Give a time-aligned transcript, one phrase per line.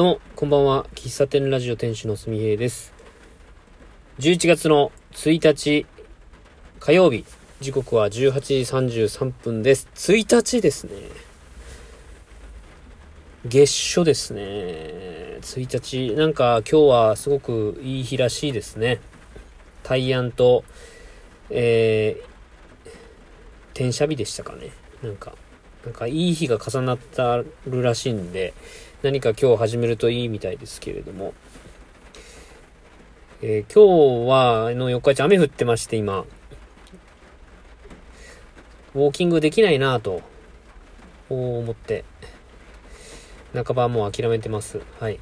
[0.00, 0.86] どうも、こんばんは。
[0.94, 2.94] 喫茶店ラジオ店主のすみへいです。
[4.18, 5.84] 11月の1日
[6.78, 7.26] 火曜日、
[7.60, 8.54] 時刻は18時
[9.10, 9.90] 33分です。
[9.94, 10.92] 1日ですね。
[13.44, 14.40] 月初ですね。
[15.42, 15.68] 1
[16.14, 19.02] 日、なんか今日はすごくいい日らしいですね。
[19.82, 20.64] 大安と、
[21.50, 22.90] えー、
[23.74, 24.70] 転写日でしたかね。
[25.02, 25.34] なんか、
[25.84, 27.36] なんかいい日が重なった
[27.66, 28.54] るらしいんで、
[29.02, 31.32] 何か今日始めるといいみたいですけれども。
[33.40, 36.26] えー今日は、あの、四日市雨降ってまして、今。
[38.94, 40.20] ウォーキングできないなぁと、
[41.30, 42.04] 思って、
[43.54, 44.82] 半ばもう諦めてます。
[44.98, 45.18] はい。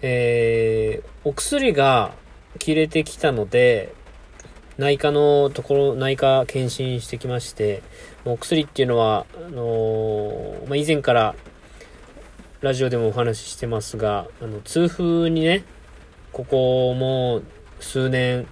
[0.00, 2.12] えー、お薬が
[2.58, 3.94] 切れてきたので、
[4.78, 7.84] 内科のところ、内科検診してきまして、
[8.24, 11.36] お薬っていうのは、あのーまあ、以前から
[12.62, 15.64] ラジオでもお話ししてますが、あの、痛風にね、
[16.32, 17.42] ここも
[17.80, 18.46] 数年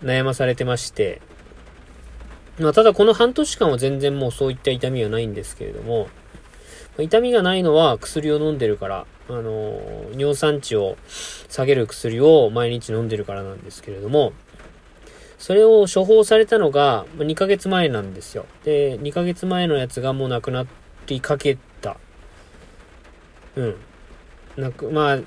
[0.00, 1.20] 悩まされてまして、
[2.60, 6.08] まあ、ただこの半年間は全然もうそういった痛みはないんですけれども、
[7.00, 9.80] 痛みがないのは薬を飲んでるから、あの
[10.12, 10.96] 尿酸値を
[11.48, 14.34] 下げる薬を毎日飲んでるからなんですけれども、
[15.36, 18.46] それを処方されたのが2ヶ月前なんですよ。
[18.64, 20.64] で、2ヶ月前のやつがもうなくな
[21.08, 21.58] りかけ。
[23.56, 23.76] うん。
[24.56, 25.18] なく、まあ、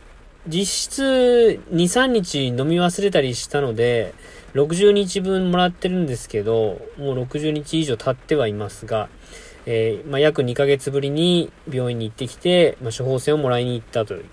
[0.48, 4.14] 実質2、3日飲み忘れたりしたので、
[4.54, 9.10] 60日分もらってるんですけど、もう60日以上経ってはいますが、
[9.66, 14.26] えーまあ、約2ヶ月ぶりに病院に行ってきて、まあ、処方箋をもらいに行ったという。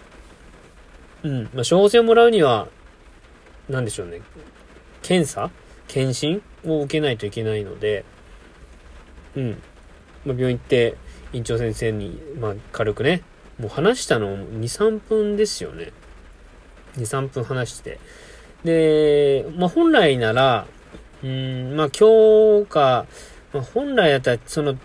[1.24, 1.42] うん。
[1.52, 2.68] まあ、処方箋をもらうには、
[3.68, 4.22] なんでしょうね。
[5.02, 5.50] 検査？
[5.88, 8.04] 検診を受けないといけないので、
[9.34, 9.62] うん。
[10.24, 10.96] まあ、病院行って、
[11.32, 13.22] 院長先生に、まあ、軽くね、
[13.58, 15.92] もう話したの2、3分ですよね。
[16.96, 17.98] 2、3分話して。
[18.64, 20.66] で、まあ、本来なら、
[21.22, 23.06] うん、まあ、今日か、
[23.52, 24.76] まあ、本来だったら、その、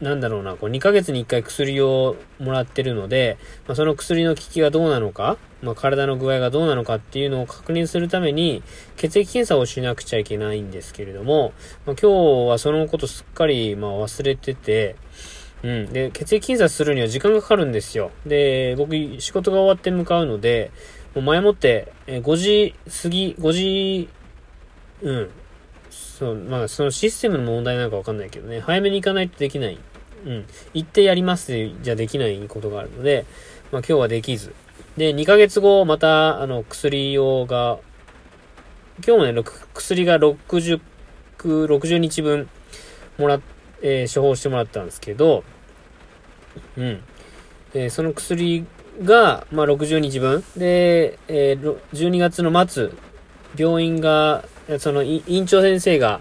[0.00, 3.36] なんだろうな、こう2ヶ月に1回薬をもらってるので、
[3.66, 8.62] まあ、その薬の効きがどうなのか、まあ、体の具合がどうなのかっていうのを確認するために、
[8.96, 11.52] 血液検査をしなくちゃいけないんですけれども、
[11.84, 14.96] まあ、今日はそのことすっかり、まあ、忘れてて、
[15.62, 15.92] うん。
[15.92, 18.10] で、血液検査するには時間がかかるんですよ。
[18.26, 20.70] で、僕、仕事が終わって向かうので、
[21.14, 24.08] もう前もって、え5時過ぎ、5時、
[25.02, 25.30] うん。
[25.90, 29.78] そう、まあ、そのシステムの問題なのかわかんないけどね、早めに行かないとできない。
[30.26, 30.46] うん。
[30.74, 31.52] 行ってやります
[31.82, 33.24] じゃできないことがあるので、
[33.72, 34.54] まあ今日はできず。
[34.96, 37.78] で、2ヶ月後、また、あの、薬用が、
[39.06, 39.44] 今日もね、
[39.74, 40.80] 薬が60、
[41.38, 42.48] 60日分
[43.16, 45.44] もらって、えー処方してもらったんですけど、
[46.76, 47.00] うん。
[47.74, 48.64] えその薬
[49.02, 50.42] が、まあ、60日分。
[50.56, 52.90] で、えー12月の末、
[53.56, 54.44] 病院が、
[54.78, 56.20] その、院長先生が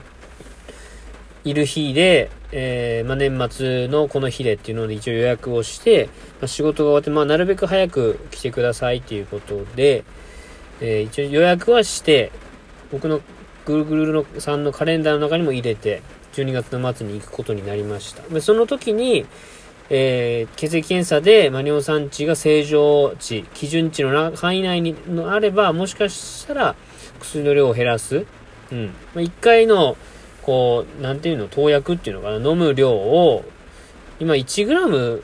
[1.44, 10.04] いる日で、えーまあ、年末のこの日でっていうので一応予約をして、まあ、仕事が終わって、まあ、なるべく早く来てくださいっていうことで、
[10.82, 12.32] えー一応予約はして、
[12.92, 13.22] 僕の
[13.66, 16.02] ぐるぐるのさんのカレンダーの中にも入れて、
[16.42, 18.22] 12月の末に行くことになりました。
[18.24, 19.26] で、その時に、
[19.90, 26.76] えー血液検査で、まあ、尿酸値が正常値、基準値の範囲内にのあれば、もしかしたら
[27.20, 28.26] 薬の量を減らす。
[28.72, 28.86] うん。
[28.88, 29.98] まあ、1回の、
[30.42, 33.46] こう、なんていうの、投薬っていうのかな、飲む量を、
[34.20, 35.22] 今 1g、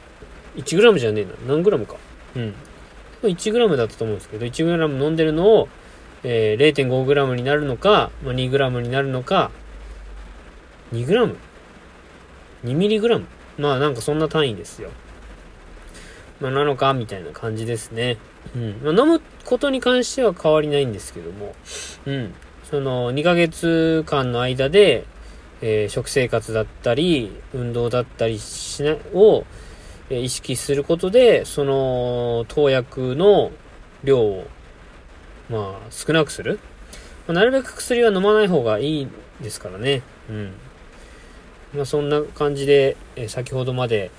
[0.56, 1.96] 1g じゃねえな、何 g か。
[2.36, 2.54] うん。
[3.24, 5.68] 1g だったと思うんですけど、1g 飲んでるのを、
[6.24, 9.52] えー、0.5g になるのか、まあ、2g になるのか、
[10.94, 13.26] 2g?2mg?
[13.58, 14.92] まあなんかそんな単位ですよ。
[16.40, 18.18] まあなのかみたいな感じですね。
[18.56, 18.80] うん。
[18.84, 21.56] まあ飲むことに関しては変わりないんですけども、
[22.06, 22.34] うん。
[22.70, 25.06] その2ヶ月間の間で、
[25.62, 29.46] えー食生活だったり、運動だったりしな、を、
[30.10, 33.52] え意識することで、その投薬の
[34.04, 34.48] 量を、
[35.50, 36.60] まあ少なくする。
[37.28, 39.08] まあなるべく薬は飲まない方がいい
[39.42, 40.02] ですからね。
[40.30, 40.54] うん。
[41.74, 44.12] まあ、そんな感じで、え先ほどまで、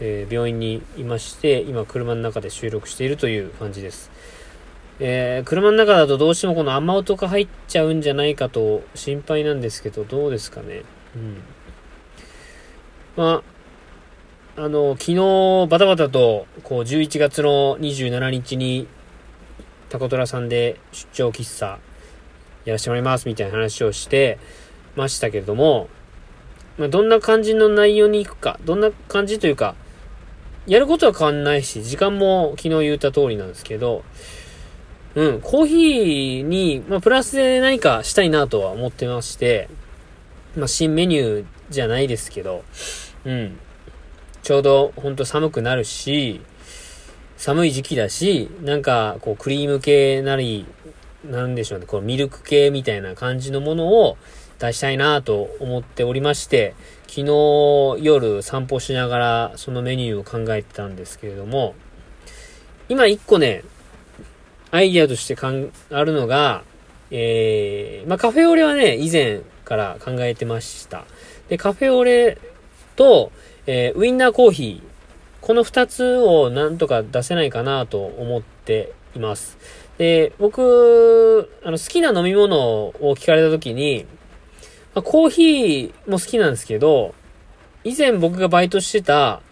[0.00, 4.10] え病院にいまして、今車の中で収録しているという感じです。
[5.00, 10.82] えー車の中だとどうしてもこの雨音が入っちゃうんじゃないかと心配なんですけど、どうですかね。
[11.16, 11.42] うん。
[13.16, 13.42] ま
[14.56, 18.86] あ、あの、昨日バタバタと、こう、11月の27日に、
[19.88, 21.78] タコトラさんで出張喫茶
[22.64, 24.38] やらせてもらいますみたいな話をして
[24.96, 25.88] ましたけれども、
[26.78, 29.74] まあ、どんな感じの内容に行くか、どんな感じというか、
[30.66, 34.02] やることは変わんないし、時間も昨日言った通りなんですけど、
[35.14, 39.68] うん、コーヒーに、まあ、プラスで何かしたいなとは思ってまして、
[40.56, 42.64] まあ、新メニューじゃないですけど、
[43.24, 43.58] うん。
[44.42, 46.40] ちょうど、ほんと寒くなるし、
[47.36, 50.66] 寒い時期だし、なんか、こう、クリーム系なり、
[51.24, 54.16] なんでしょうね、こう、ミルク系みたいな感じのものを
[54.64, 56.74] 出したいなと思っておりまして、
[57.06, 61.74] 昨日夜散歩しながらそのメニューを考えてたんですけれども、
[62.88, 63.62] 今一個ね、
[64.70, 66.64] アイディアとしてかん、あるのが、
[67.10, 71.04] えー、まあ、カフェオレはね、以前から考えてました。
[71.48, 72.38] で、カフェオレ
[72.96, 73.30] と、
[73.66, 74.94] えー、ウインナーコーヒー、
[75.40, 79.58] この二つをなんとか出せないかなと思っています。
[79.98, 84.06] で、僕、あの、好きな飲み物を聞かれた時に、
[84.94, 87.14] まあ、コーヒーも好きなんですけど、
[87.82, 89.42] 以前僕がバイトしてた、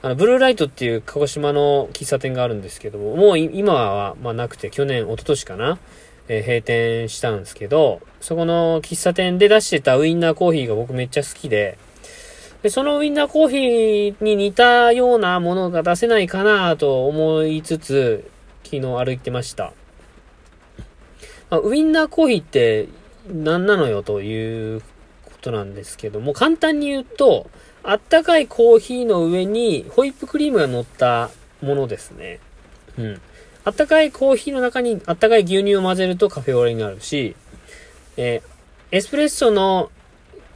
[0.00, 5.78] あの、ブルーライトっていう鹿児島の喫茶店があるんですけども、もう今は、まあなくて、去年、一昨年かな、
[6.28, 11.76] えー、閉店したんですけど、そこの喫茶店で出してたウインナーコーヒーが僕めっちゃ好きで、
[12.62, 18.30] で、そのウインナーコーヒーに似たようなものが出せないかなと思いつつ、
[18.62, 19.72] 昨日歩いてました。
[21.50, 22.88] まあ、ウインナーコーヒーって
[23.32, 24.80] 何なのよという
[25.24, 27.50] ことなんですけども、簡単に言うと、
[27.82, 31.30] あったかいコーヒーの上にホイップクリームが乗った
[31.62, 32.40] ものですね。
[32.98, 33.20] うん。
[33.64, 37.36] あったかいコーヒーの中にあったかい牛乳を混ぜるとカフェオレになるし、
[38.16, 39.90] えー、エスプレッソの、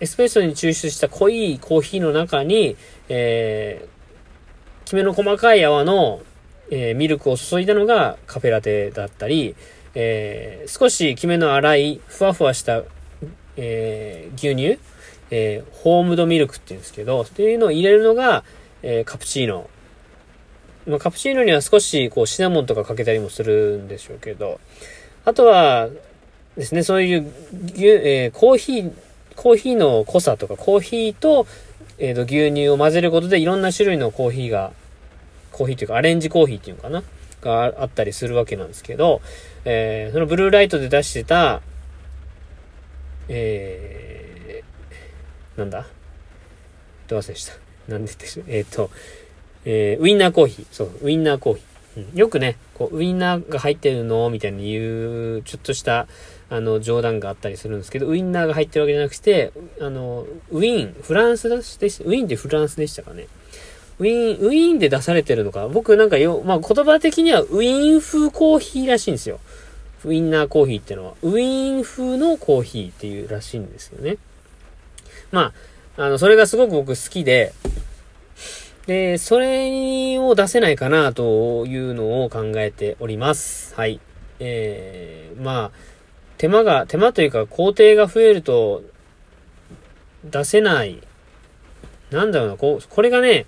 [0.00, 2.76] エスプレッソに抽出した濃いコーヒーの中に、
[3.08, 6.20] えー、きめの細かい泡の、
[6.70, 9.54] えー、ミルクを注いだのがカフェラテだったり、
[9.94, 12.82] えー、少しきめの粗い、ふわふわした、
[13.56, 14.78] えー、牛乳、
[15.30, 18.44] えー、ホームドミルクって言うんですけど、っていうのを入れるのが、
[18.82, 19.68] え、カプチーノ。
[20.86, 24.60] まあ、カプチーノには少し、こう、シナモンとかかけたりもするんでしょうけど、
[25.24, 25.88] あとは、
[26.56, 27.32] ですね、そういう、
[27.78, 28.92] え、コーヒー、
[29.36, 31.46] コーヒーの濃さとか、コーヒーと、
[31.98, 34.72] え、ー、と、牛乳を混ぜることでいろんな種類のコーヒーが、
[35.52, 37.02] コーヒーというかアレンジコーヒーっていうのかな
[37.42, 39.20] があったりするわけなんですけど、
[39.66, 41.60] えー、そのブルーライトで出してた、
[43.28, 45.86] えー、なんだ？
[47.08, 47.52] ど忘れした？
[47.88, 48.90] なんででしょえっ、ー、と、
[49.64, 50.66] えー、ウインナーコーヒー。
[50.70, 52.10] そう、ウインナーコーヒー。
[52.10, 54.30] うん、よくね、こう、ウインナーが入ってるの？
[54.30, 56.06] みたいに言う、ちょっとした、
[56.48, 63.26] あの、冗談があったりするんですけど、ウインナーが入ってるわけじゃなくて、あの、ウィーン、フランスでしウィンってフランスでしたかね？
[64.02, 65.68] ウィーン、ウィーンで出されてるのか。
[65.68, 69.38] 僕なんかよ、まあ、言葉的にはウィーン風コーヒーらしいんですよ。
[70.04, 71.14] ウインナーコーヒーってのは。
[71.22, 74.18] ウィーン風のコーヒーっていうらしいんですよね。
[75.30, 75.52] ま
[75.96, 77.52] あ、あの、それがすごく僕好きで、
[78.88, 83.72] で、それを出せないかなというのを考えております。
[83.76, 84.00] はい。
[84.40, 85.70] えー、まあ、
[86.38, 88.82] 手間が、手間というか工程が増えると
[90.24, 91.00] 出せない
[92.12, 93.46] なんだろうな、こう、これがね、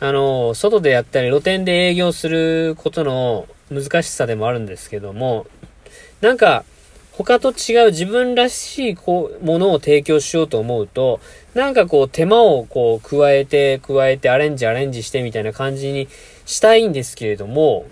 [0.00, 5.46] あの、外でやったり露店で営業することの難しさでもあるんですけども、
[6.20, 6.64] なんか、
[7.12, 11.18] 他と違う自分らしいこうものを提供しようと思うと、
[11.54, 16.06] なんかこう手間をこう加えて加えてアレンジアレンジしてみたいな感じに
[16.46, 17.86] したいんですけれども、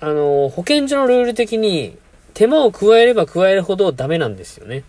[0.00, 1.98] あの、保健所のルール的に
[2.32, 4.84] 手間を加えれば加えるほどダメなんですよね。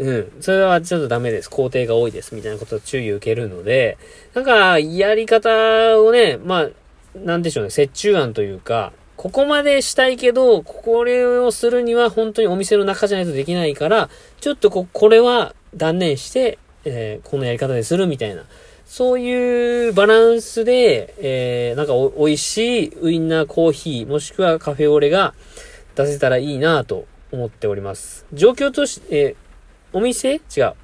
[0.00, 0.32] うん。
[0.40, 1.50] それはちょっとダメです。
[1.50, 2.34] 工程が多いです。
[2.34, 3.98] みたいなことを注意を受けるので、
[4.32, 6.68] なんか、やり方をね、まあ、
[7.14, 14.08] なんでしょうね、折衷案というか、ここまでしたいけど、これをするには本当にお店の中じゃないとできないから、
[14.40, 18.44] ちょっとこ、これは断念して、えー、このやり方でするみたいな。
[18.86, 25.34] そういうバランスで、えー、なんか美味しいウインナーコーヒー、もしくはカフェオレが
[25.94, 28.24] 出せたらいいなと思っております。
[28.32, 29.49] 状況として、えー
[29.92, 30.34] お店？
[30.34, 30.74] 違う。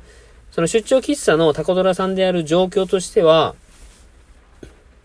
[0.50, 3.54] その出張喫茶のタコドラさんである状況としては、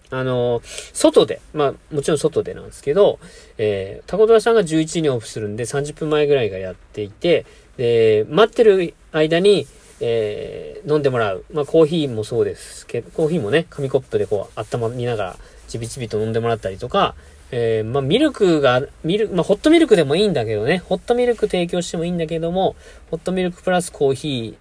[0.09, 0.61] あの、
[0.93, 3.19] 外で、まあ、もちろん外でなんですけど、
[3.57, 7.45] えー、タコドラさんが11時にオフするんで、30分前ぐらいがやっていて、
[7.77, 9.67] で、待ってる間に、
[10.01, 11.45] えー、飲んでもらう。
[11.53, 15.35] まあ、コーヒーもそうですけど、コーヒーもね、紙コップでこう、温まりながら、
[15.67, 17.15] ちびちびと飲んでもらったりとか、
[17.51, 22.75] えー、まあ、ミルクが、ミルク、まあ、ホットミルクでもいいんだけどね、ホットミルク提供してもいいんだけども、
[23.09, 24.57] ホットミルクプラスコーヒ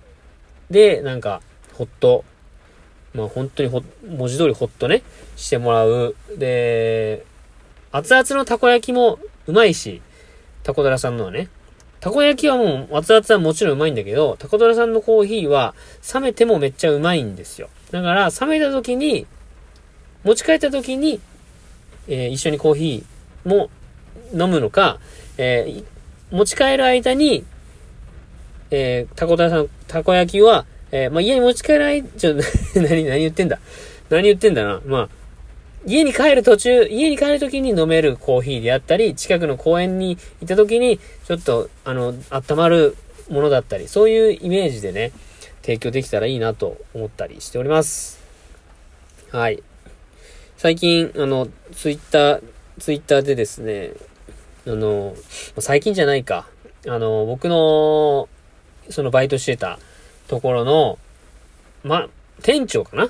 [0.71, 1.41] ーで、なんか、
[1.75, 2.25] ホット、
[3.15, 5.03] まあ、本当にほ、文字通りホットね、
[5.37, 6.17] してもらう。
[6.37, 7.25] で、
[7.93, 10.03] 熱々のたこ焼きもうまいし、
[10.65, 11.49] タコドラさんのはね。
[12.01, 15.75] たこ焼きはもう、熱々はもちろんうまいんだけど、タコドラさんのコーヒーは、
[16.13, 17.69] 冷めてもめっちゃうまいんですよ。
[17.91, 19.27] だから、冷めた時に、
[20.25, 21.21] 持ち帰った時に、
[22.09, 23.71] えー、一緒にコーヒーも
[24.33, 24.99] 飲むのか、
[25.39, 25.85] えー、
[26.31, 27.45] 持ち帰る間に、
[28.71, 32.35] えー、たこたさん、たこ焼きは、えー、まあ、家に持ち帰らない、ちょ、
[32.75, 33.59] 何、何言ってんだ？
[34.09, 34.81] 何言ってんだな？
[34.87, 35.09] まあ、
[35.87, 42.97] 家に帰る途中、家に帰る時に飲めるコーヒーであったり、近くの公園に行った時に、ちょっと、あの、温まる
[43.29, 45.13] ものだったり、そういうイメージでね、
[45.63, 48.21] 提供できたらいいなと思ったりしております。
[49.31, 49.63] はい。
[50.61, 52.43] 最近、あの、ツイッター、
[52.79, 53.93] ツイッターでですね、
[54.67, 55.15] あの、
[55.59, 56.51] 最近じゃないか。
[56.87, 58.29] あの、僕の、
[58.91, 59.79] そのバイトしてた
[60.29, 60.99] ところの、
[61.83, 62.11] ま、
[62.43, 63.09] 店長かな？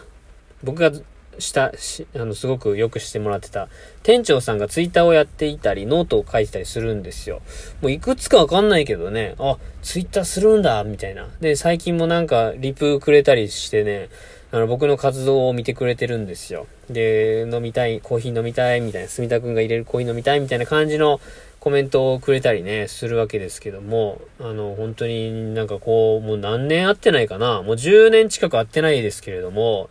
[0.63, 0.93] 僕が
[1.41, 3.69] した、し、あの、すごくよくしてもらってた、
[4.05, 7.43] 店長さんがツイッターをやっていたり、ノートを書いてたりするんですよ。
[7.83, 11.29] もういくつかわかんないけどね、あ、ツイッターするんだ、みたいな。
[11.41, 14.09] で、最近もなんか、リプくれたりしてね、
[14.53, 16.67] あの、僕の活動を見てくれてるんですよ。
[16.89, 21.21] で、飲みたい、コーヒー飲みたい、みたいな、住田くんが入れるコーヒー飲みたい、みたいな感じの
[21.61, 29.89] コメントをくれたりね、するわけですけども、あの、本当になんかこう、もう何年会ってないかなもう10年近く会ってないですけれども、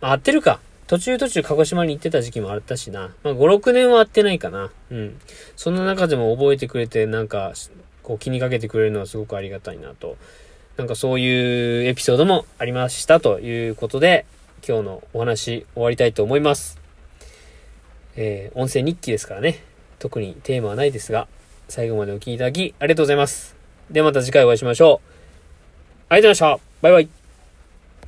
[0.00, 0.60] 会ってるか。
[0.86, 3.14] 途中途中鹿児島に行ってた時期もあったしな。
[3.22, 4.70] まあ、5、6年は会ってないかな。
[4.90, 5.20] うん。
[5.54, 7.52] そんな中でも覚えてくれて、なんか、
[8.02, 10.16] こう気にかけてくれるのはすごくありがたいなと。
[10.78, 14.26] なんかそういうエピソードもありましたということで、
[14.66, 16.78] 今日のお話終わりたいと思います。
[18.14, 19.60] えー、音声日記ですからね。
[19.98, 21.26] 特にテーマはないですが、
[21.68, 23.56] 最後までお聴きいただきありがとうございます。
[23.90, 25.14] ではまた次回お会いしましょう。
[26.10, 26.64] ありがとうございました。
[26.80, 27.17] バイバイ。